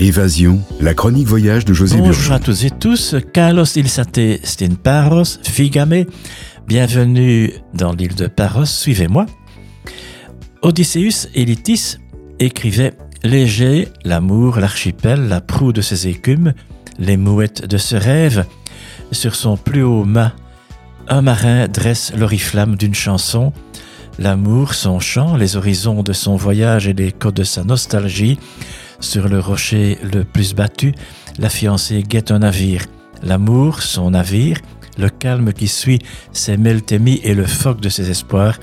Évasion, 0.00 0.62
la 0.80 0.94
chronique 0.94 1.26
voyage 1.28 1.66
de 1.66 1.74
José 1.74 1.98
Bonjour 1.98 2.14
Burgeon. 2.14 2.34
à 2.34 2.38
tous 2.38 2.64
et 2.64 2.70
tous. 2.70 3.16
Carlos 3.34 3.66
Ilsate 3.66 4.42
Stin 4.42 4.74
Paros, 4.82 5.24
Figame. 5.42 6.06
Bienvenue 6.66 7.52
dans 7.74 7.92
l'île 7.92 8.14
de 8.14 8.26
Paros. 8.26 8.64
Suivez-moi. 8.64 9.26
Odysseus 10.62 11.28
Elitis 11.34 11.98
écrivait 12.38 12.94
Léger, 13.22 13.88
l'amour, 14.02 14.58
l'archipel, 14.58 15.28
la 15.28 15.42
proue 15.42 15.74
de 15.74 15.82
ses 15.82 16.08
écumes, 16.08 16.54
les 16.98 17.18
mouettes 17.18 17.66
de 17.66 17.76
ce 17.76 17.96
rêve. 17.96 18.46
Sur 19.12 19.34
son 19.34 19.58
plus 19.58 19.82
haut 19.82 20.04
mât, 20.04 20.32
un 21.08 21.20
marin 21.20 21.68
dresse 21.68 22.14
l'oriflamme 22.16 22.76
d'une 22.76 22.94
chanson. 22.94 23.52
L'amour, 24.18 24.72
son 24.72 24.98
chant, 24.98 25.36
les 25.36 25.56
horizons 25.56 26.02
de 26.02 26.14
son 26.14 26.36
voyage 26.36 26.88
et 26.88 26.94
l'écho 26.94 27.32
de 27.32 27.44
sa 27.44 27.64
nostalgie. 27.64 28.38
Sur 29.00 29.28
le 29.28 29.40
rocher 29.40 29.98
le 30.02 30.24
plus 30.24 30.54
battu, 30.54 30.94
la 31.38 31.48
fiancée 31.48 32.02
guette 32.02 32.30
un 32.30 32.40
navire. 32.40 32.84
L'amour, 33.22 33.82
son 33.82 34.10
navire, 34.10 34.58
le 34.98 35.08
calme 35.08 35.52
qui 35.52 35.68
suit 35.68 36.00
ses 36.32 36.56
meltémies 36.56 37.20
et 37.24 37.34
le 37.34 37.46
phoque 37.46 37.80
de 37.80 37.88
ses 37.88 38.10
espoirs. 38.10 38.58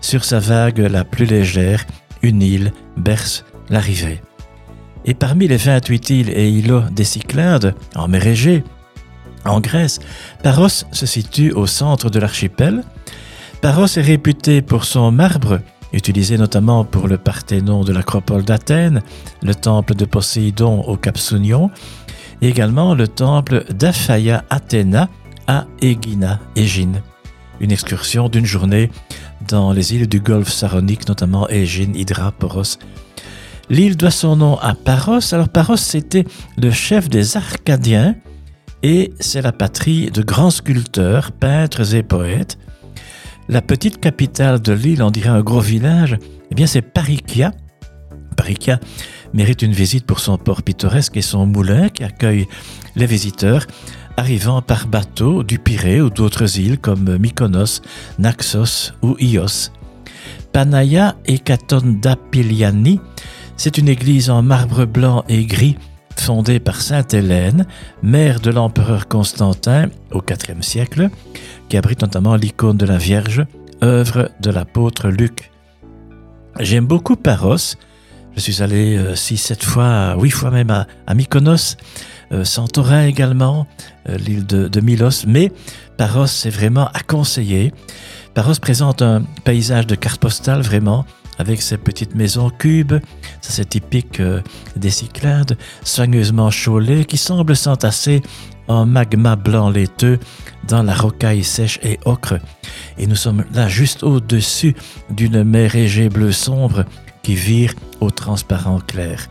Sur 0.00 0.24
sa 0.24 0.38
vague 0.38 0.78
la 0.78 1.04
plus 1.04 1.26
légère, 1.26 1.84
une 2.22 2.42
île 2.42 2.72
berce 2.96 3.44
l'arrivée. 3.68 4.22
Et 5.04 5.14
parmi 5.14 5.48
les 5.48 5.56
28 5.56 6.10
îles 6.10 6.30
et 6.30 6.48
îlots 6.48 6.84
des 6.92 7.04
Cyclades, 7.04 7.74
en 7.96 8.06
mer 8.06 8.26
Égée, 8.26 8.62
en 9.44 9.60
Grèce, 9.60 9.98
Paros 10.44 10.68
se 10.68 11.06
situe 11.06 11.50
au 11.50 11.66
centre 11.66 12.08
de 12.08 12.20
l'archipel. 12.20 12.84
Paros 13.60 13.86
est 13.86 14.00
réputé 14.00 14.62
pour 14.62 14.84
son 14.84 15.10
marbre, 15.10 15.60
utilisé 15.92 16.38
notamment 16.38 16.84
pour 16.84 17.08
le 17.08 17.18
Parthénon 17.18 17.84
de 17.84 17.92
l'acropole 17.92 18.44
d'Athènes, 18.44 19.02
le 19.42 19.54
temple 19.54 19.94
de 19.94 20.04
Poséidon 20.04 20.82
au 20.82 20.96
Cap 20.96 21.18
Sounion, 21.18 21.70
et 22.40 22.48
également 22.48 22.94
le 22.94 23.08
temple 23.08 23.64
d'Aphaia 23.72 24.44
Athéna 24.50 25.08
à 25.46 25.66
Aegina, 25.80 26.40
Égine. 26.56 27.02
Une 27.60 27.72
excursion 27.72 28.28
d'une 28.28 28.46
journée 28.46 28.90
dans 29.48 29.72
les 29.72 29.94
îles 29.94 30.08
du 30.08 30.20
golfe 30.20 30.50
Saronique, 30.50 31.08
notamment 31.08 31.48
Égine, 31.48 31.94
Hydra, 31.94 32.32
Poros. 32.32 32.78
L'île 33.70 33.96
doit 33.96 34.10
son 34.10 34.36
nom 34.36 34.58
à 34.58 34.74
Paros. 34.74 35.32
Alors 35.32 35.48
Paros, 35.48 35.76
c'était 35.76 36.24
le 36.58 36.70
chef 36.70 37.08
des 37.08 37.36
Arcadiens 37.36 38.16
et 38.82 39.12
c'est 39.20 39.42
la 39.42 39.52
patrie 39.52 40.10
de 40.10 40.22
grands 40.22 40.50
sculpteurs, 40.50 41.32
peintres 41.32 41.94
et 41.94 42.02
poètes. 42.02 42.58
La 43.48 43.60
petite 43.60 44.00
capitale 44.00 44.60
de 44.60 44.72
l'île, 44.72 45.02
on 45.02 45.10
dirait 45.10 45.28
un 45.28 45.42
gros 45.42 45.60
village, 45.60 46.16
eh 46.50 46.54
bien 46.54 46.66
c'est 46.66 46.82
Parikia. 46.82 47.52
Parikia 48.36 48.78
mérite 49.34 49.62
une 49.62 49.72
visite 49.72 50.06
pour 50.06 50.20
son 50.20 50.38
port 50.38 50.62
pittoresque 50.62 51.16
et 51.16 51.22
son 51.22 51.46
moulin 51.46 51.88
qui 51.88 52.04
accueille 52.04 52.46
les 52.96 53.06
visiteurs 53.06 53.66
arrivant 54.16 54.62
par 54.62 54.86
bateau 54.86 55.42
du 55.42 55.58
Pirée 55.58 56.00
ou 56.00 56.10
d'autres 56.10 56.58
îles 56.58 56.78
comme 56.78 57.16
Mykonos, 57.18 57.82
Naxos 58.18 58.92
ou 59.02 59.16
Ios. 59.18 59.70
Panaya 60.52 61.16
Ekatondapiliani, 61.24 63.00
c'est 63.56 63.78
une 63.78 63.88
église 63.88 64.30
en 64.30 64.42
marbre 64.42 64.84
blanc 64.84 65.24
et 65.28 65.44
gris 65.46 65.76
fondée 66.22 66.60
par 66.60 66.80
Sainte 66.80 67.14
Hélène, 67.14 67.66
mère 68.04 68.38
de 68.38 68.52
l'empereur 68.52 69.08
Constantin 69.08 69.88
au 70.12 70.20
IVe 70.22 70.62
siècle, 70.62 71.10
qui 71.68 71.76
abrite 71.76 72.00
notamment 72.00 72.36
l'icône 72.36 72.76
de 72.76 72.86
la 72.86 72.96
Vierge, 72.96 73.44
œuvre 73.82 74.30
de 74.40 74.50
l'apôtre 74.50 75.08
Luc. 75.08 75.50
J'aime 76.60 76.86
beaucoup 76.86 77.16
Paros. 77.16 77.74
Je 78.36 78.40
suis 78.40 78.62
allé 78.62 78.96
6-7 79.14 79.64
fois, 79.64 80.14
8 80.16 80.30
fois 80.30 80.52
même 80.52 80.70
à, 80.70 80.86
à 81.08 81.14
Mykonos, 81.14 81.76
euh, 82.30 82.44
Santorin 82.44 83.04
également, 83.04 83.66
euh, 84.08 84.16
l'île 84.16 84.46
de, 84.46 84.68
de 84.68 84.80
Milos, 84.80 85.26
mais 85.26 85.50
Paros 85.98 86.28
c'est 86.28 86.50
vraiment 86.50 86.86
à 86.94 87.00
conseiller. 87.00 87.74
Paros 88.34 88.60
présente 88.60 89.02
un 89.02 89.24
paysage 89.42 89.88
de 89.88 89.96
carte 89.96 90.20
postale 90.20 90.60
vraiment, 90.60 91.04
avec 91.38 91.60
ses 91.60 91.78
petites 91.78 92.14
maisons 92.14 92.50
cubes, 92.50 92.94
ça 93.42 93.50
c'est 93.50 93.68
typique 93.68 94.20
euh, 94.20 94.40
des 94.76 94.90
Cyclades, 94.90 95.58
soigneusement 95.82 96.50
chaulées, 96.50 97.04
qui 97.04 97.18
semblent 97.18 97.56
s'entasser 97.56 98.22
en 98.68 98.86
magma 98.86 99.36
blanc 99.36 99.68
laiteux 99.68 100.18
dans 100.66 100.82
la 100.82 100.94
rocaille 100.94 101.44
sèche 101.44 101.78
et 101.82 101.98
ocre. 102.04 102.38
Et 102.96 103.06
nous 103.06 103.16
sommes 103.16 103.44
là 103.52 103.68
juste 103.68 104.02
au-dessus 104.02 104.74
d'une 105.10 105.42
mer 105.44 105.74
Égée 105.74 106.08
bleu 106.08 106.32
sombre 106.32 106.84
qui 107.22 107.34
vire 107.34 107.74
au 108.00 108.10
transparent 108.10 108.78
clair. 108.78 109.28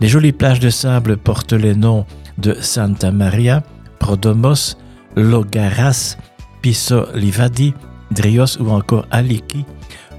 Les 0.00 0.08
jolies 0.08 0.32
plages 0.32 0.60
de 0.60 0.70
sable 0.70 1.16
portent 1.16 1.52
les 1.52 1.74
noms 1.74 2.06
de 2.38 2.56
Santa 2.60 3.10
Maria, 3.10 3.62
Prodomos, 3.98 4.76
Logaras, 5.16 6.16
Piso 6.62 7.06
Livadi, 7.14 7.74
Drios 8.10 8.58
ou 8.60 8.70
encore 8.70 9.06
Aliki 9.10 9.64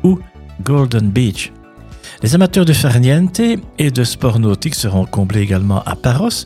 ou 0.04 0.20
Golden 0.64 1.10
Beach. 1.10 1.52
Les 2.22 2.36
amateurs 2.36 2.66
de 2.66 2.74
farniente 2.74 3.42
et 3.80 3.92
de 3.92 4.04
sport 4.04 4.40
nautique 4.40 4.76
seront 4.76 5.06
comblés 5.06 5.42
également 5.42 5.82
à 5.84 5.96
Paros. 5.96 6.46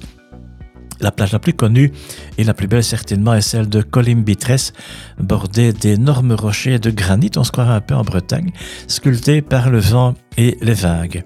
La 1.00 1.12
plage 1.12 1.32
la 1.32 1.40
plus 1.40 1.54
connue 1.54 1.92
et 2.38 2.44
la 2.44 2.56
plus 2.56 2.68
belle 2.68 2.84
certainement 2.84 3.36
est 3.36 3.42
celle 3.42 3.70
de 3.70 3.82
Colymbitres, 3.82 4.74
bordée 5.20 5.72
d'énormes 5.74 6.32
rochers 6.32 6.80
de 6.80 6.90
granit, 6.90 7.32
on 7.36 7.44
se 7.44 7.52
croirait 7.52 7.76
un 7.76 7.82
peu 7.82 7.94
en 7.94 8.02
Bretagne, 8.02 8.52
sculptés 8.88 9.44
par 9.44 9.70
le 9.70 9.80
vent 9.80 10.16
et 10.38 10.58
les 10.62 10.74
vagues. 10.74 11.24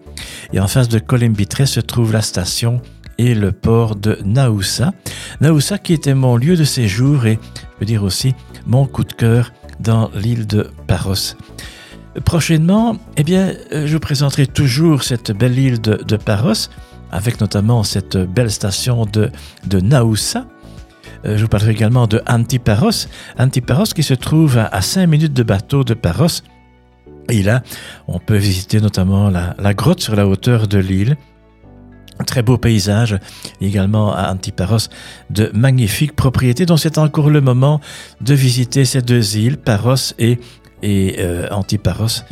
Et 0.51 0.59
en 0.59 0.67
face 0.67 0.89
de 0.89 0.99
Colymbitres 0.99 1.67
se 1.67 1.79
trouve 1.79 2.11
la 2.11 2.21
station 2.21 2.81
et 3.17 3.33
le 3.33 3.53
port 3.53 3.95
de 3.95 4.17
Naoussa. 4.25 4.91
Naoussa 5.39 5.77
qui 5.77 5.93
était 5.93 6.15
mon 6.15 6.35
lieu 6.35 6.57
de 6.57 6.65
séjour 6.65 7.25
et, 7.25 7.39
je 7.55 7.79
peux 7.79 7.85
dire 7.85 8.03
aussi, 8.03 8.35
mon 8.65 8.85
coup 8.85 9.05
de 9.05 9.13
cœur 9.13 9.53
dans 9.79 10.11
l'île 10.15 10.47
de 10.47 10.69
Paros. 10.87 11.35
Prochainement, 12.25 12.97
eh 13.15 13.23
bien, 13.23 13.53
je 13.71 13.93
vous 13.93 13.99
présenterai 14.01 14.45
toujours 14.45 15.03
cette 15.03 15.31
belle 15.31 15.57
île 15.57 15.79
de, 15.79 16.17
Paros, 16.17 16.69
avec 17.09 17.39
notamment 17.39 17.83
cette 17.83 18.17
belle 18.17 18.51
station 18.51 19.05
de, 19.05 19.31
Naoussa. 19.79 20.45
Euh, 21.25 21.37
Je 21.37 21.43
vous 21.43 21.47
parlerai 21.47 21.71
également 21.71 22.07
de 22.07 22.21
Antiparos. 22.27 23.07
Antiparos 23.39 23.93
qui 23.95 24.03
se 24.03 24.13
trouve 24.13 24.57
à, 24.57 24.65
à 24.65 24.81
5 24.81 25.07
minutes 25.07 25.33
de 25.33 25.43
bateau 25.43 25.85
de 25.85 25.93
Paros. 25.93 26.41
Et 27.29 27.43
là, 27.43 27.63
on 28.07 28.19
peut 28.19 28.35
visiter 28.35 28.81
notamment 28.81 29.29
la, 29.29 29.55
la 29.57 29.73
grotte 29.73 30.01
sur 30.01 30.15
la 30.15 30.27
hauteur 30.27 30.67
de 30.67 30.79
l'île. 30.79 31.15
Très 32.27 32.43
beau 32.43 32.57
paysage, 32.57 33.17
également 33.61 34.13
à 34.13 34.31
Antiparos, 34.31 34.89
de 35.29 35.49
magnifiques 35.53 36.15
propriétés 36.15 36.65
dont 36.65 36.77
c'est 36.77 36.97
encore 36.97 37.29
le 37.29 37.41
moment 37.41 37.79
de 38.19 38.33
visiter 38.33 38.85
ces 38.85 39.01
deux 39.01 39.37
îles, 39.37 39.57
Paros 39.57 40.13
et, 40.19 40.39
et 40.81 41.15
euh, 41.19 41.47
Antiparos. 41.51 42.23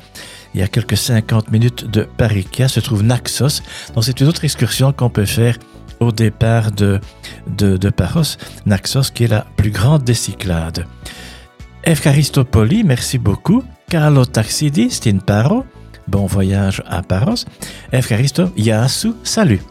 Il 0.53 0.59
y 0.59 0.63
a 0.63 0.67
quelques 0.67 0.97
50 0.97 1.51
minutes 1.51 1.85
de 1.85 2.03
Parikia 2.03 2.67
se 2.67 2.79
trouve 2.79 3.03
Naxos, 3.03 3.61
donc 3.93 4.03
c'est 4.03 4.19
une 4.19 4.27
autre 4.27 4.43
excursion 4.43 4.91
qu'on 4.91 5.09
peut 5.09 5.25
faire 5.25 5.57
au 5.99 6.11
départ 6.11 6.71
de, 6.71 6.99
de, 7.47 7.77
de 7.77 7.89
Paros, 7.89 8.37
Naxos 8.65 9.11
qui 9.13 9.25
est 9.25 9.27
la 9.27 9.45
plus 9.57 9.71
grande 9.71 10.03
des 10.03 10.13
Cyclades. 10.13 10.85
Efkaristopoli, 11.83 12.83
merci 12.83 13.17
beaucoup. 13.17 13.63
Carlo 13.89 14.25
Taxidi, 14.25 14.89
Stin 14.89 15.17
Paro, 15.17 15.65
bon 16.07 16.25
voyage 16.25 16.83
à 16.87 17.01
Paros. 17.01 17.45
Efkaristo, 17.91 18.51
Yasu, 18.55 19.13
salut. 19.23 19.61